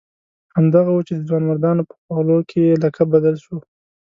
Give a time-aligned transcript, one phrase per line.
[0.55, 3.57] همدغه وو چې د ځوانمردانو په خولو کې یې لقب بدل شو.